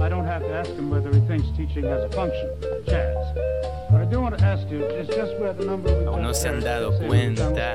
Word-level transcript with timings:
I 0.00 0.08
don't 0.08 0.24
have 0.24 0.42
to 0.42 0.52
ask 0.54 0.70
him 0.70 0.90
whether 0.90 1.10
he 1.10 1.20
thinks 1.26 1.48
teaching 1.56 1.84
has 1.84 2.04
a 2.04 2.08
function, 2.10 2.50
I 3.90 4.04
do 4.04 4.20
want 4.20 4.38
to 4.38 4.44
ask 4.44 4.68
you, 4.68 4.84
is 4.84 5.08
just 5.08 5.36
where 5.38 5.52
the 5.52 5.64
number 5.64 5.90
of 5.90 6.06
Aún 6.06 6.22
no 6.22 6.32
se 6.32 6.48
han 6.48 6.60
dado 6.60 6.92
cuenta. 7.06 7.72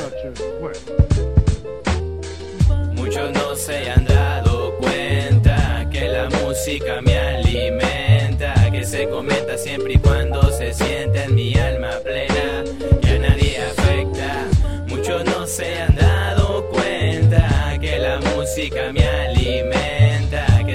Muchos 2.96 3.32
no 3.34 3.56
se 3.56 3.92
han 3.92 4.06
dado 4.06 4.78
cuenta 4.80 5.88
que 5.92 6.08
la 6.08 6.30
música 6.30 7.02
me 7.02 7.18
alimenta, 7.18 8.72
que 8.72 8.84
se 8.86 9.08
comenta 9.10 9.58
siempre 9.58 9.94
y 9.94 9.98
cuando 9.98 10.42
se 10.52 10.74
siente 10.74 11.24
en 11.24 11.36
mi 11.36 11.56
alma 11.56 11.92
plena, 12.04 12.64
que 13.02 13.16
a 13.16 13.20
nadie 13.20 13.58
afecta. 13.58 14.48
Muchos 14.88 15.26
no 15.26 15.46
se 15.46 15.82
han 15.82 15.96
dado 15.96 16.68
cuenta 16.70 17.78
que 17.82 18.00
la 18.00 18.20
música 18.36 18.92
me 18.94 19.06
alimenta, 19.06 19.93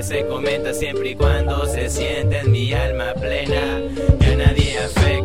se 0.02 0.26
comenta 0.26 0.72
siempre 0.72 1.10
y 1.10 1.14
cuando 1.14 1.66
se 1.66 1.88
siente 1.88 2.38
en 2.38 2.52
mi 2.52 2.72
alma 2.72 3.14
plena, 3.14 3.80
que 4.20 4.26
a 4.26 4.36
nadie 4.36 4.78
afecta. 4.78 5.17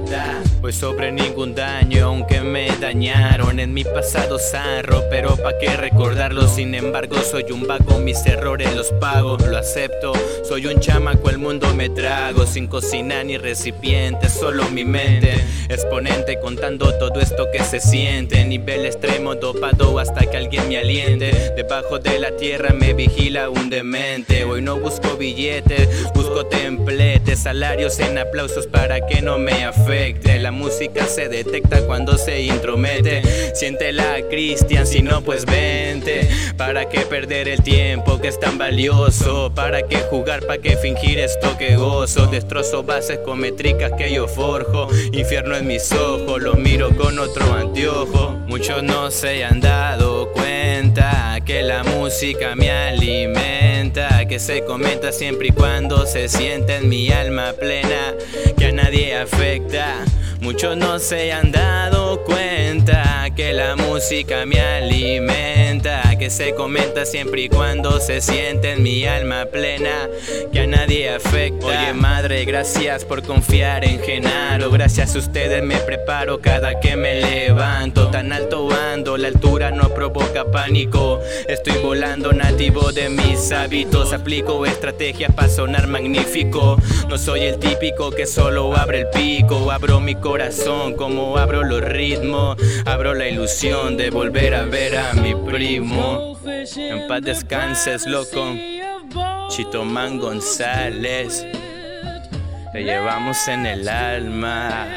Pues 0.63 0.75
sobre 0.75 1.11
ningún 1.11 1.55
daño, 1.55 2.05
aunque 2.05 2.39
me 2.39 2.69
dañaron. 2.79 3.59
En 3.59 3.73
mi 3.73 3.83
pasado 3.83 4.39
zarro, 4.39 5.03
pero 5.09 5.35
pa' 5.35 5.57
qué 5.57 5.75
recordarlo, 5.75 6.47
sin 6.47 6.73
embargo 6.73 7.17
soy 7.17 7.51
un 7.51 7.67
vago, 7.67 7.99
mis 7.99 8.25
errores 8.25 8.73
los 8.75 8.91
pago, 8.93 9.37
lo 9.37 9.57
acepto, 9.57 10.13
soy 10.43 10.65
un 10.67 10.79
chamaco, 10.79 11.29
el 11.29 11.37
mundo 11.37 11.73
me 11.75 11.89
trago, 11.89 12.45
sin 12.45 12.67
cocina 12.67 13.23
ni 13.23 13.37
recipiente, 13.37 14.27
solo 14.27 14.63
mi 14.69 14.85
mente, 14.85 15.35
exponente 15.69 16.39
contando 16.39 16.97
todo 16.97 17.19
esto 17.19 17.47
que 17.51 17.63
se 17.63 17.79
siente, 17.79 18.43
nivel 18.43 18.85
extremo 18.85 19.35
dopado 19.35 19.99
hasta 19.99 20.25
que 20.25 20.37
alguien 20.37 20.67
me 20.67 20.77
aliente, 20.77 21.53
debajo 21.55 21.99
de 21.99 22.19
la 22.19 22.35
tierra 22.35 22.73
me 22.73 22.93
vigila 22.93 23.49
un 23.49 23.69
demente, 23.69 24.45
hoy 24.45 24.61
no 24.61 24.77
busco 24.77 25.15
billetes, 25.15 26.11
busco 26.13 26.47
templetes, 26.47 27.39
salarios 27.39 27.99
en 27.99 28.17
aplausos 28.17 28.65
para 28.67 29.05
que 29.05 29.21
no 29.21 29.37
me 29.37 29.63
afecte, 29.63 30.39
música 30.53 31.05
se 31.07 31.27
detecta 31.27 31.85
cuando 31.85 32.17
se 32.17 32.41
intromete. 32.41 33.21
Siéntela, 33.53 34.21
Cristian, 34.29 34.87
si 34.87 35.01
no, 35.01 35.21
pues 35.21 35.45
vente. 35.45 36.29
¿Para 36.57 36.87
qué 36.87 37.01
perder 37.01 37.47
el 37.49 37.61
tiempo 37.61 38.21
que 38.21 38.29
es 38.29 38.39
tan 38.39 38.57
valioso? 38.57 39.51
¿Para 39.53 39.87
qué 39.87 39.97
jugar? 39.97 40.45
¿Para 40.45 40.61
qué 40.61 40.77
fingir 40.77 41.19
esto 41.19 41.57
que 41.57 41.75
gozo? 41.75 42.27
Destrozo 42.27 42.83
bases 42.83 43.19
con 43.19 43.39
métricas 43.39 43.91
que 43.97 44.13
yo 44.13 44.27
forjo. 44.27 44.87
Infierno 45.11 45.55
en 45.57 45.67
mis 45.67 45.91
ojos, 45.91 46.41
lo 46.41 46.53
miro 46.53 46.95
con 46.95 47.19
otro 47.19 47.53
anteojo. 47.53 48.42
Muchos 48.53 48.83
no 48.83 49.09
se 49.09 49.43
han 49.43 49.59
dado 49.59 50.31
cuenta 50.31 51.39
que 51.43 51.63
la 51.63 51.83
música 51.83 52.55
me 52.55 52.69
alimenta, 52.69 54.27
que 54.27 54.37
se 54.37 54.63
comenta 54.63 55.11
siempre 55.11 55.47
y 55.47 55.51
cuando 55.51 56.05
se 56.05 56.29
siente 56.29 56.75
en 56.75 56.87
mi 56.87 57.09
alma 57.11 57.53
plena, 57.59 58.13
que 58.55 58.67
a 58.67 58.71
nadie 58.71 59.15
afecta. 59.15 60.05
Muchos 60.39 60.77
no 60.77 60.99
se 60.99 61.33
han 61.33 61.51
dado 61.51 62.23
cuenta 62.25 63.27
que 63.35 63.53
la 63.53 63.75
música 63.75 64.45
me 64.45 64.61
alimenta, 64.61 66.02
que 66.23 66.29
se 66.29 66.55
comenta 66.55 67.05
siempre 67.05 67.41
y 67.41 67.49
cuando 67.49 67.99
se 67.99 68.21
siente 68.21 68.71
en 68.71 68.81
mi 68.81 69.03
alma 69.03 69.45
plena, 69.47 70.07
que 70.53 70.61
a 70.61 70.67
nadie 70.67 71.09
afecta. 71.09 71.65
Oye 71.65 71.93
madre, 71.93 72.45
gracias 72.45 73.03
por 73.03 73.23
confiar 73.23 73.83
en 73.83 73.99
Genaro, 73.99 74.71
gracias 74.71 75.17
a 75.17 75.19
ustedes 75.19 75.61
me 75.61 75.75
preparo 75.79 76.39
cada 76.39 76.79
que 76.79 76.95
me 76.95 77.19
levanto, 77.19 78.07
tan 78.07 78.31
alto 78.31 78.69
ando, 78.71 79.17
la 79.17 79.27
altura 79.27 79.71
no 79.71 79.89
provoca 79.89 80.49
pánico, 80.49 81.19
estoy 81.49 81.77
volando 81.79 82.31
nativo 82.31 82.93
de 82.93 83.09
mis 83.09 83.51
hábitos, 83.51 84.13
aplico 84.13 84.65
estrategias 84.65 85.33
para 85.33 85.49
sonar 85.49 85.87
magnífico, 85.87 86.77
no 87.09 87.17
soy 87.17 87.41
el 87.41 87.59
típico 87.59 88.11
que 88.11 88.27
solo 88.27 88.73
abre 88.77 89.01
el 89.01 89.09
pico, 89.09 89.71
abro 89.71 89.99
mi 89.99 90.15
corazón 90.15 90.93
como 90.93 91.37
abro 91.37 91.63
los 91.63 91.81
ritmos, 91.81 92.55
abro 92.85 93.13
la 93.13 93.27
ilusión 93.27 93.97
de 93.97 94.09
volver 94.09 94.55
a 94.55 94.63
ver 94.63 94.95
a 94.95 95.13
mi 95.15 95.35
primo. 95.35 96.12
En 96.45 97.07
paz 97.07 97.21
descanses, 97.21 98.05
loco. 98.05 98.55
Chitoman 99.49 100.19
González. 100.19 101.45
Te 102.73 102.83
llevamos 102.83 103.47
en 103.47 103.65
el 103.65 103.87
alma. 103.87 104.87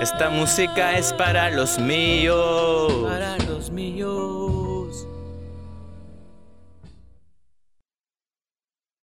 Esta 0.00 0.30
música 0.30 0.98
es 0.98 1.12
para 1.12 1.50
los 1.50 1.78
míos. 1.78 2.92
Para 3.08 3.36
los 3.38 3.70
míos. 3.70 5.06